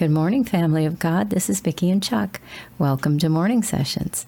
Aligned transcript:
Good 0.00 0.10
morning, 0.10 0.44
family 0.44 0.86
of 0.86 0.98
God. 0.98 1.28
This 1.28 1.50
is 1.50 1.60
Vicki 1.60 1.90
and 1.90 2.02
Chuck. 2.02 2.40
Welcome 2.78 3.18
to 3.18 3.28
Morning 3.28 3.62
Sessions. 3.62 4.24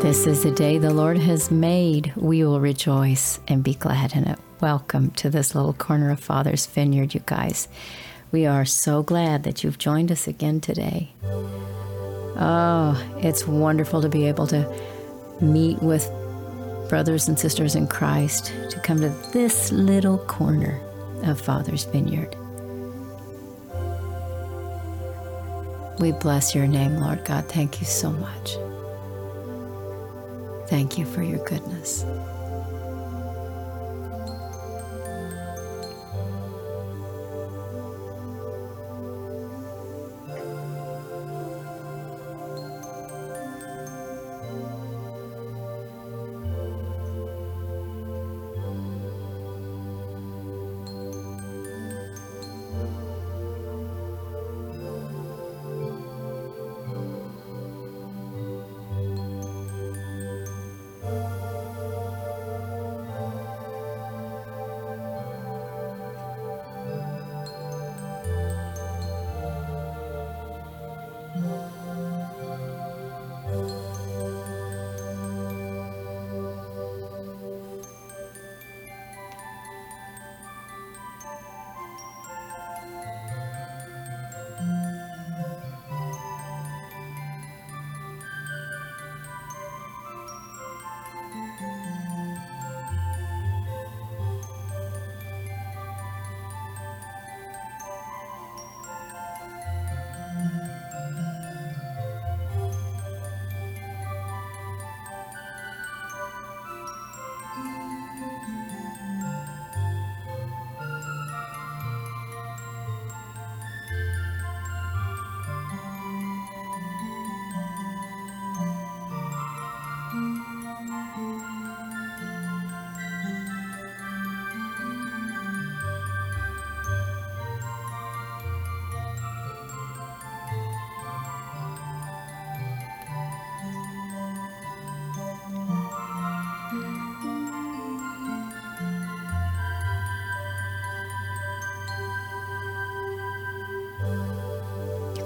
This 0.00 0.26
is 0.26 0.44
the 0.44 0.52
day 0.56 0.78
the 0.78 0.94
Lord 0.94 1.18
has 1.18 1.50
made. 1.50 2.14
We 2.16 2.42
will 2.42 2.58
rejoice 2.58 3.38
and 3.46 3.62
be 3.62 3.74
glad 3.74 4.14
in 4.14 4.24
it. 4.28 4.38
Welcome 4.62 5.10
to 5.10 5.28
this 5.28 5.54
little 5.54 5.74
corner 5.74 6.10
of 6.10 6.20
Father's 6.20 6.64
Vineyard, 6.64 7.12
you 7.12 7.20
guys. 7.26 7.68
We 8.32 8.46
are 8.46 8.64
so 8.64 9.02
glad 9.02 9.42
that 9.42 9.62
you've 9.62 9.76
joined 9.76 10.10
us 10.10 10.26
again 10.26 10.62
today. 10.62 11.10
Oh, 12.34 12.98
it's 13.18 13.46
wonderful 13.46 14.00
to 14.00 14.08
be 14.08 14.24
able 14.26 14.46
to 14.46 14.66
meet 15.42 15.82
with 15.82 16.10
brothers 16.88 17.28
and 17.28 17.38
sisters 17.38 17.74
in 17.74 17.86
Christ, 17.86 18.46
to 18.70 18.80
come 18.80 19.00
to 19.00 19.10
this 19.32 19.70
little 19.70 20.16
corner 20.16 20.80
of 21.24 21.38
Father's 21.38 21.84
Vineyard. 21.84 22.34
We 26.00 26.12
bless 26.12 26.54
your 26.54 26.66
name, 26.66 26.96
Lord 26.96 27.26
God. 27.26 27.46
Thank 27.50 27.80
you 27.80 27.86
so 27.86 28.10
much. 28.10 28.56
Thank 30.70 30.96
you 30.96 31.04
for 31.04 31.22
your 31.22 31.44
goodness. 31.44 32.06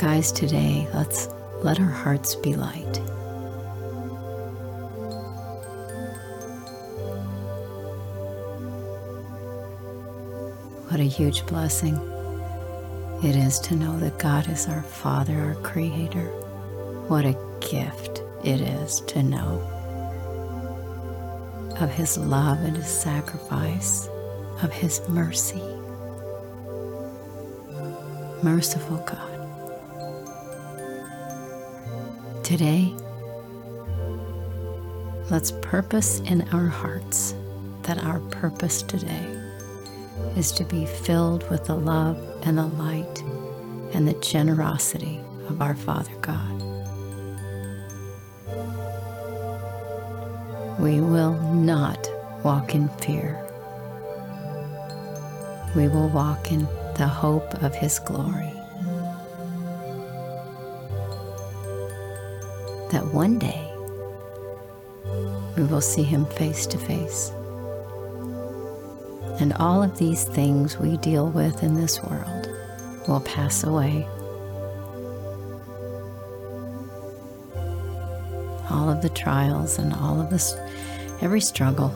Guys, 0.00 0.32
today, 0.32 0.88
let's 0.94 1.28
let 1.62 1.78
our 1.78 1.84
hearts 1.84 2.34
be 2.34 2.54
light. 2.54 2.96
What 10.88 11.00
a 11.00 11.02
huge 11.02 11.44
blessing 11.44 11.96
it 13.22 13.36
is 13.36 13.60
to 13.60 13.76
know 13.76 13.98
that 13.98 14.18
God 14.18 14.48
is 14.48 14.68
our 14.68 14.82
Father, 14.82 15.38
our 15.38 15.54
Creator. 15.56 16.28
What 17.08 17.26
a 17.26 17.36
gift 17.60 18.22
it 18.42 18.62
is 18.62 19.02
to 19.02 19.22
know 19.22 19.60
of 21.78 21.90
His 21.90 22.16
love 22.16 22.62
and 22.62 22.74
His 22.74 22.88
sacrifice, 22.88 24.08
of 24.62 24.72
His 24.72 25.06
mercy. 25.10 25.60
Merciful 28.42 28.96
God. 29.06 29.29
Today, 32.50 32.92
let's 35.30 35.52
purpose 35.62 36.18
in 36.18 36.42
our 36.52 36.66
hearts 36.66 37.32
that 37.82 38.02
our 38.02 38.18
purpose 38.18 38.82
today 38.82 39.24
is 40.36 40.50
to 40.50 40.64
be 40.64 40.84
filled 40.84 41.48
with 41.48 41.66
the 41.66 41.76
love 41.76 42.18
and 42.42 42.58
the 42.58 42.66
light 42.66 43.22
and 43.94 44.08
the 44.08 44.14
generosity 44.14 45.20
of 45.48 45.62
our 45.62 45.76
Father 45.76 46.12
God. 46.22 46.60
We 50.80 51.00
will 51.00 51.40
not 51.54 52.10
walk 52.42 52.74
in 52.74 52.88
fear. 52.98 53.38
We 55.76 55.86
will 55.86 56.08
walk 56.08 56.50
in 56.50 56.66
the 56.96 57.06
hope 57.06 57.62
of 57.62 57.76
His 57.76 58.00
glory. 58.00 58.59
That 62.90 63.06
one 63.06 63.38
day 63.38 63.66
we 65.56 65.64
will 65.64 65.80
see 65.80 66.02
him 66.02 66.26
face 66.26 66.66
to 66.66 66.78
face. 66.78 67.32
And 69.40 69.52
all 69.54 69.82
of 69.82 69.98
these 69.98 70.24
things 70.24 70.78
we 70.78 70.96
deal 70.98 71.28
with 71.28 71.62
in 71.62 71.74
this 71.74 72.02
world 72.02 72.48
will 73.08 73.20
pass 73.20 73.64
away. 73.64 74.06
All 78.70 78.90
of 78.90 79.02
the 79.02 79.08
trials 79.08 79.78
and 79.78 79.92
all 79.94 80.20
of 80.20 80.30
this, 80.30 80.54
every 81.20 81.40
struggle, 81.40 81.92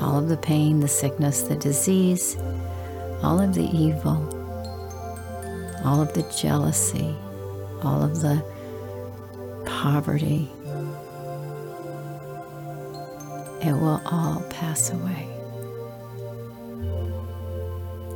all 0.00 0.18
of 0.18 0.28
the 0.28 0.36
pain, 0.36 0.80
the 0.80 0.88
sickness, 0.88 1.42
the 1.42 1.56
disease, 1.56 2.36
all 3.22 3.40
of 3.40 3.54
the 3.54 3.64
evil, 3.64 4.18
all 5.84 6.00
of 6.00 6.12
the 6.12 6.22
jealousy, 6.38 7.16
all 7.82 8.02
of 8.02 8.20
the 8.20 8.44
poverty, 9.76 10.48
it 13.60 13.74
will 13.74 14.00
all 14.06 14.42
pass 14.48 14.90
away. 14.90 15.28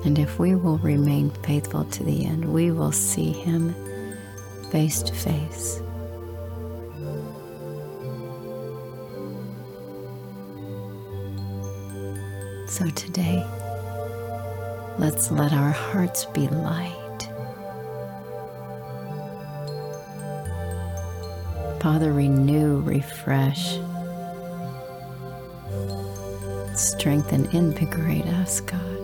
And 0.07 0.19
if 0.19 0.39
we 0.39 0.55
will 0.55 0.79
remain 0.79 1.31
faithful 1.43 1.85
to 1.85 2.03
the 2.03 2.25
end, 2.25 2.47
we 2.47 2.71
will 2.71 2.93
see 2.93 3.33
Him 3.33 3.75
face 4.71 5.03
to 5.03 5.13
face. 5.13 5.83
So 12.69 12.89
today, 12.91 13.45
let's 14.99 15.31
let 15.31 15.53
our 15.53 15.73
hearts 15.73 16.25
be 16.25 16.49
light. 16.49 17.00
Father, 21.81 22.13
renew, 22.13 22.81
refresh, 22.81 23.79
strengthen, 26.77 27.47
invigorate 27.57 28.27
us, 28.27 28.61
God. 28.61 29.00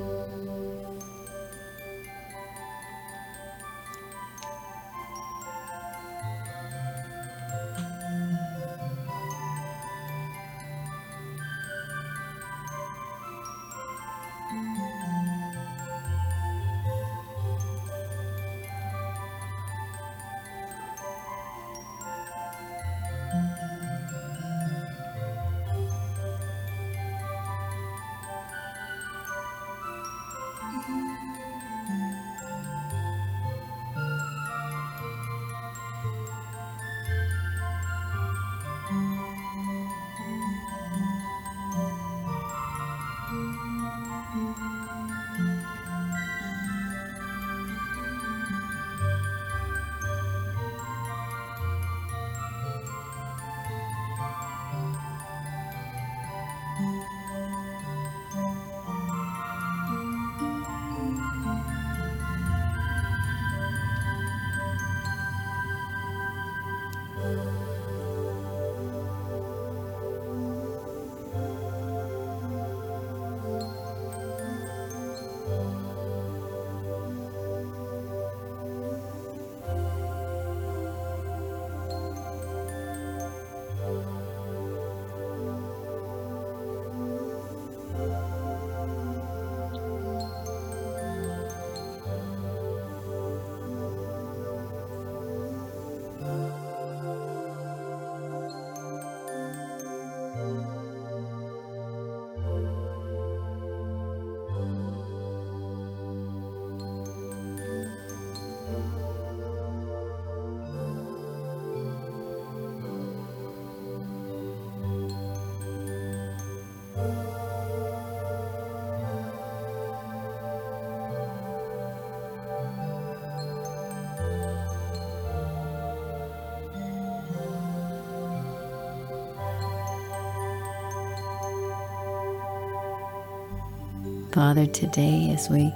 Father, 134.36 134.66
today 134.66 135.30
as 135.30 135.48
we 135.48 135.72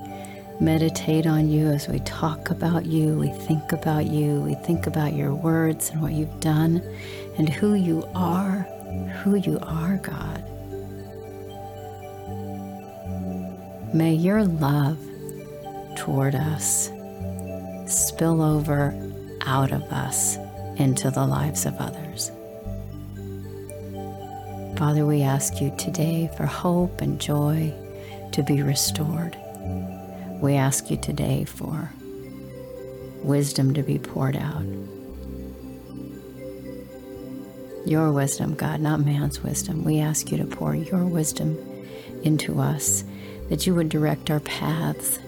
meditate 0.60 1.26
on 1.26 1.48
you, 1.48 1.68
as 1.68 1.88
we 1.88 1.98
talk 2.00 2.50
about 2.50 2.84
you, 2.84 3.14
we 3.14 3.30
think 3.30 3.72
about 3.72 4.04
you, 4.04 4.38
we 4.42 4.54
think 4.54 4.86
about 4.86 5.14
your 5.14 5.34
words 5.34 5.88
and 5.88 6.02
what 6.02 6.12
you've 6.12 6.40
done 6.40 6.82
and 7.38 7.48
who 7.48 7.72
you 7.72 8.06
are, 8.14 8.68
who 9.22 9.36
you 9.36 9.58
are, 9.62 9.96
God. 10.02 10.44
May 13.94 14.12
your 14.12 14.44
love 14.44 14.98
toward 15.96 16.34
us 16.34 16.90
spill 17.86 18.42
over 18.42 18.94
out 19.46 19.72
of 19.72 19.84
us 19.84 20.36
into 20.76 21.10
the 21.10 21.24
lives 21.24 21.64
of 21.64 21.74
others. 21.78 22.30
Father, 24.76 25.06
we 25.06 25.22
ask 25.22 25.62
you 25.62 25.74
today 25.78 26.30
for 26.36 26.44
hope 26.44 27.00
and 27.00 27.18
joy 27.18 27.74
to 28.32 28.42
be 28.42 28.62
restored. 28.62 29.36
We 30.40 30.54
ask 30.54 30.90
you 30.90 30.96
today 30.96 31.44
for 31.44 31.92
wisdom 33.22 33.74
to 33.74 33.82
be 33.82 33.98
poured 33.98 34.36
out. 34.36 34.64
Your 37.86 38.12
wisdom, 38.12 38.54
God, 38.54 38.80
not 38.80 39.00
man's 39.00 39.42
wisdom. 39.42 39.84
We 39.84 40.00
ask 40.00 40.30
you 40.30 40.38
to 40.38 40.44
pour 40.44 40.74
your 40.74 41.04
wisdom 41.04 41.58
into 42.22 42.60
us, 42.60 43.04
that 43.48 43.66
you 43.66 43.74
would 43.74 43.88
direct 43.88 44.30
our 44.30 44.40
paths. 44.40 45.18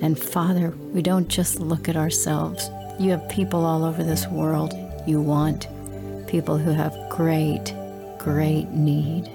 And 0.00 0.18
Father, 0.18 0.70
we 0.92 1.00
don't 1.00 1.28
just 1.28 1.60
look 1.60 1.88
at 1.88 1.96
ourselves. 1.96 2.68
You 2.98 3.10
have 3.12 3.28
people 3.28 3.64
all 3.64 3.84
over 3.84 4.02
this 4.02 4.26
world. 4.26 4.74
You 5.06 5.20
want 5.20 5.68
people 6.26 6.58
who 6.58 6.72
have 6.72 6.94
great, 7.08 7.74
great 8.18 8.68
need 8.68 9.30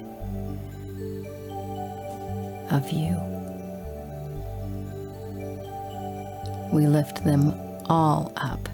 of 2.72 2.92
you. 2.92 3.16
We 6.72 6.86
lift 6.86 7.24
them 7.24 7.54
all 7.86 8.34
up 8.36 8.68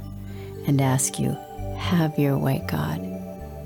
and 0.68 0.82
ask 0.82 1.20
you, 1.20 1.38
have 1.78 2.18
your 2.18 2.38
way, 2.38 2.64
God. 2.68 3.02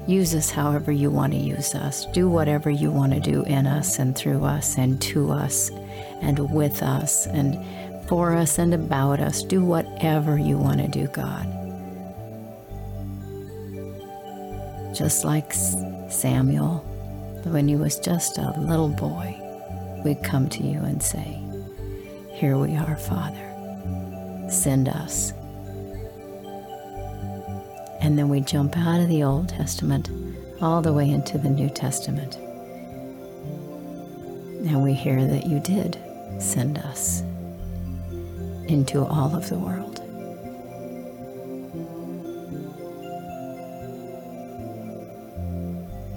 Use 0.07 0.33
us 0.35 0.49
however 0.49 0.91
you 0.91 1.09
want 1.09 1.33
to 1.33 1.39
use 1.39 1.75
us. 1.75 2.05
Do 2.07 2.29
whatever 2.29 2.69
you 2.69 2.91
want 2.91 3.13
to 3.13 3.19
do 3.19 3.43
in 3.43 3.67
us 3.67 3.99
and 3.99 4.15
through 4.15 4.43
us 4.43 4.77
and 4.77 5.01
to 5.03 5.31
us 5.31 5.69
and 6.21 6.51
with 6.53 6.81
us 6.81 7.27
and 7.27 7.57
for 8.07 8.33
us 8.33 8.57
and 8.57 8.73
about 8.73 9.19
us. 9.19 9.43
Do 9.43 9.63
whatever 9.63 10.37
you 10.37 10.57
want 10.57 10.79
to 10.81 10.87
do, 10.87 11.07
God. 11.07 11.45
Just 14.95 15.25
like 15.25 15.53
Samuel, 15.53 16.77
when 17.43 17.67
he 17.67 17.75
was 17.75 17.99
just 17.99 18.37
a 18.37 18.53
little 18.59 18.89
boy 18.89 19.46
we 20.07 20.15
come 20.15 20.47
to 20.47 20.63
you 20.63 20.79
and 20.79 21.03
say, 21.03 21.37
Here 22.31 22.57
we 22.57 22.77
are, 22.77 22.95
Father. 22.95 24.49
Send 24.49 24.87
us. 24.87 25.33
And 27.99 28.17
then 28.17 28.29
we 28.29 28.39
jump 28.39 28.77
out 28.77 29.01
of 29.01 29.09
the 29.09 29.23
Old 29.23 29.49
Testament 29.49 30.09
all 30.61 30.81
the 30.81 30.93
way 30.93 31.09
into 31.09 31.37
the 31.37 31.49
New 31.49 31.69
Testament. 31.69 32.37
And 34.65 34.81
we 34.81 34.93
hear 34.93 35.27
that 35.27 35.45
you 35.45 35.59
did 35.59 35.99
send 36.39 36.77
us 36.77 37.21
into 38.69 39.03
all 39.03 39.35
of 39.35 39.49
the 39.49 39.59
world. 39.59 40.01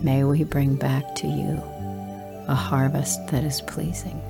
May 0.00 0.22
we 0.22 0.44
bring 0.44 0.76
back 0.76 1.16
to 1.16 1.26
you 1.26 1.60
a 2.50 2.54
harvest 2.54 3.28
that 3.28 3.44
is 3.44 3.60
pleasing. 3.60 4.20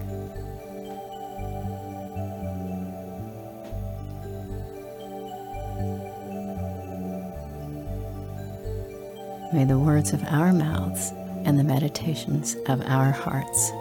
May 9.54 9.64
the 9.64 9.78
words 9.78 10.12
of 10.12 10.22
our 10.24 10.52
mouths 10.52 11.12
and 11.46 11.58
the 11.58 11.64
meditations 11.64 12.56
of 12.68 12.82
our 12.82 13.10
hearts 13.10 13.72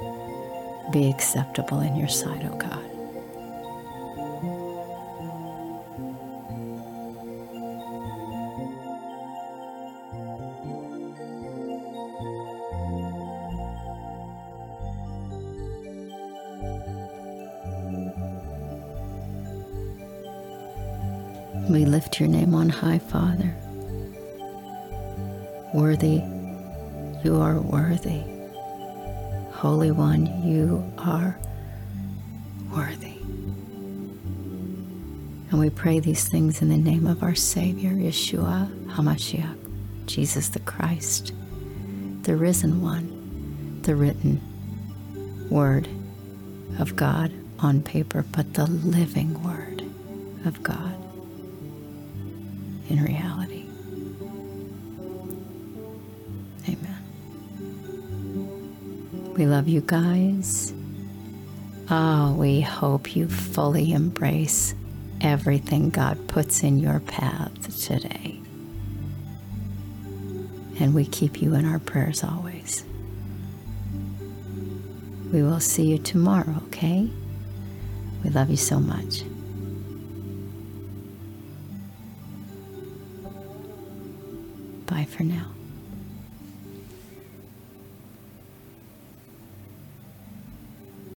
be 0.93 1.09
acceptable 1.09 1.81
in 1.81 1.97
your 1.97 2.07
sight, 2.07 2.45
O 2.45 2.55
God. 2.55 2.98
We 21.69 21.85
lift 21.85 22.19
your 22.19 22.27
name 22.27 22.55
on 22.55 22.67
high, 22.67 22.97
Father. 22.97 23.55
Worthy, 25.71 26.23
you 27.23 27.39
are 27.39 27.59
worthy. 27.59 28.23
Holy 29.51 29.91
One, 29.91 30.25
you 30.43 30.91
are 30.97 31.37
worthy. 32.75 33.17
And 35.51 35.59
we 35.59 35.69
pray 35.69 35.99
these 35.99 36.27
things 36.27 36.63
in 36.63 36.69
the 36.69 36.77
name 36.77 37.05
of 37.05 37.21
our 37.21 37.35
Savior, 37.35 37.91
Yeshua 37.91 38.67
HaMashiach, 38.87 39.55
Jesus 40.07 40.49
the 40.49 40.61
Christ, 40.61 41.33
the 42.23 42.35
risen 42.35 42.81
one, 42.81 43.79
the 43.83 43.93
written 43.93 44.41
word 45.51 45.87
of 46.79 46.95
God 46.95 47.31
on 47.59 47.83
paper, 47.83 48.25
but 48.31 48.55
the 48.55 48.65
living 48.65 49.43
word 49.43 49.83
of 50.45 50.63
God 50.63 50.95
in 52.89 53.03
reality. 53.03 53.65
Amen. 56.67 57.03
We 59.35 59.45
love 59.45 59.67
you 59.67 59.81
guys. 59.81 60.73
Oh, 61.89 62.33
we 62.33 62.61
hope 62.61 63.15
you 63.15 63.27
fully 63.27 63.93
embrace 63.93 64.75
everything 65.21 65.89
God 65.89 66.27
puts 66.27 66.63
in 66.63 66.79
your 66.79 66.99
path 66.99 67.83
today. 67.85 68.39
And 70.79 70.93
we 70.93 71.05
keep 71.05 71.41
you 71.41 71.55
in 71.55 71.65
our 71.65 71.79
prayers 71.79 72.23
always. 72.23 72.85
We 75.31 75.43
will 75.43 75.59
see 75.59 75.87
you 75.87 75.97
tomorrow, 75.97 76.61
okay? 76.67 77.09
We 78.23 78.29
love 78.29 78.49
you 78.49 78.57
so 78.57 78.79
much. 78.79 79.23
For 85.09 85.23
now. 85.23 85.58